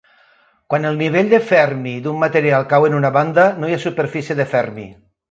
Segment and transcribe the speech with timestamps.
[0.73, 4.37] Quan el nivell de Fermi d'un material cau en una banda, no hi ha superfície
[4.41, 4.87] de Fermi.